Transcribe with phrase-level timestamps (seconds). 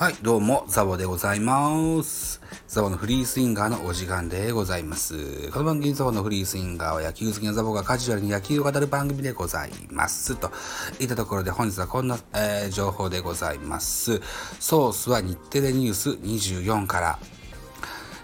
[0.00, 2.40] はい、どうも、ザボでございます。
[2.68, 5.50] ザボのフリースインガーのお時間でございます。
[5.50, 10.36] この番組ザボのフリースインガーは野球好きなザボがカジュアルに野球を語る番組でございます。
[10.36, 10.52] と
[11.00, 14.20] いったところで本日はこんな、えー情報でございます。
[14.60, 17.18] ソースは日テレニュース24から、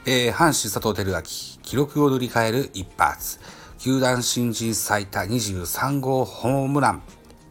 [0.07, 1.22] えー阪神佐藤輝明、
[1.64, 3.41] 記録を塗り替える一発。
[3.81, 7.03] 球団新人最多23号ホームラン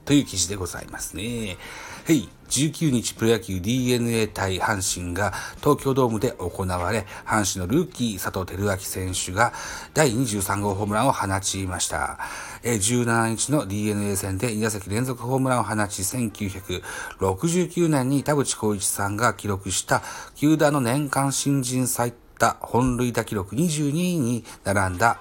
[0.06, 1.58] という記事でございますね。
[2.06, 2.30] はい。
[2.50, 9.54] 19日プロ野球 DNA 対阪神が東京ドームで行われ、阪神のルーキー佐藤輝明選手が
[9.96, 12.20] 第23号ホームランを放ちました。
[12.62, 20.04] 17日の DNA 戦で2打席連続ホームランを放ち、1969年に田淵光一さんが記録した
[20.36, 25.20] 球団の年間新人最多本塁打記録22位に並んだ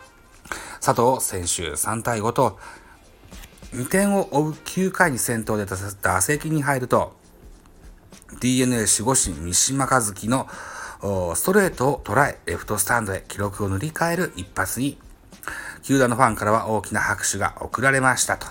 [0.83, 2.59] 佐藤選手3対5と
[3.73, 7.17] 2点を追う9回に先頭で打打席に入ると
[8.41, 10.47] DNA 守護神三島和樹の
[11.35, 14.99] ストレートを捉えレフトスタンドへ記録を塗り替える一発に
[15.83, 18.47] 球団のファンからは大きな拍手が送られましたと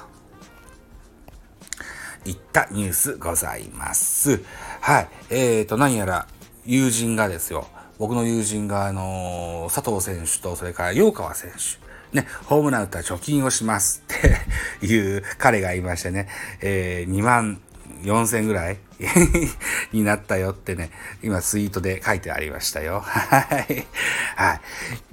[2.26, 4.44] いったニュースございます。
[4.82, 5.10] はい。
[5.30, 6.28] えーと、何やら
[6.66, 11.58] 友人がですよ、僕の友人が、あのー佐藤選手と、それから陽川選手、
[12.14, 16.28] ね、ホームラン打ったら貯金をしますっていう彼がいましてね、
[16.62, 17.62] えー2万
[18.04, 18.78] 4000ぐらい
[19.94, 23.00] になったよってね、今ツイートで書いてありましたよ。
[23.02, 23.88] はい。
[24.36, 24.62] はい。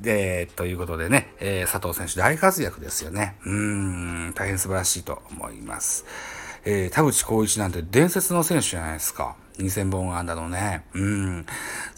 [0.00, 3.36] で、ということでね、えー佐藤選手大活躍ですよね。
[3.44, 6.04] うん、大変素晴らしいと思います。
[6.64, 9.36] えー田淵光一なんて伝説の選手じゃないですか。
[9.58, 10.84] 2000本安打のね。
[10.94, 11.46] うん。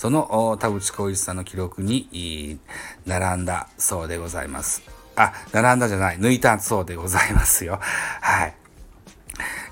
[0.00, 2.58] その田淵浩一さんの記録に
[3.04, 4.82] 並んだそうでございます。
[5.14, 6.18] あ、並んだじゃない。
[6.18, 7.78] 抜いたそうでございますよ。
[8.22, 8.54] はい。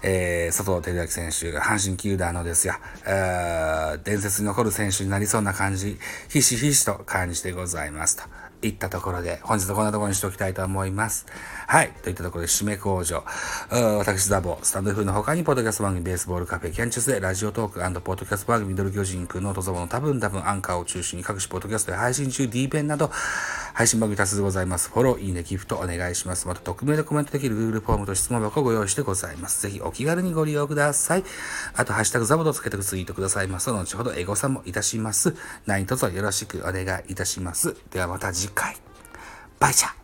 [0.02, 2.74] えー、佐藤輝明選手が阪神球団のですよ、
[3.06, 5.98] え伝説に残る選手になりそうな感じ、
[6.28, 8.18] ひしひしと感じてございます。
[8.18, 8.24] と
[8.62, 11.26] いったところで、本日はこんなところにしておきたいと思います。
[11.66, 11.92] はい。
[12.02, 13.24] といったところで、締め工場。
[13.70, 23.12] 私、ザボ、スタンド風の他に、ポッドキャスト番組、ベースボールカフェ、キャンチュスで、ラジオトークポッドキャスト番組、ミドル巨人くんのトゾボの多分多分アンカーを中心に各種ポッドキャストで配信中、D ペンなど、
[23.78, 24.90] 配信番組多数ございます。
[24.90, 26.48] フォロー、いいね、ギフトお願いします。
[26.48, 29.62] また、匿名でコメントできる Google フォームと質問箱をご用意してございます。
[29.62, 31.22] ぜひお気軽にご利用ください。
[31.76, 35.32] あと、ハッシュタグザボとつけてツイートくださいますと、後ほどエゴさんもいたします。
[35.66, 37.76] 何卒よろしくお願いいたします。
[37.92, 38.76] ではまた次回。
[39.60, 39.97] バイチャ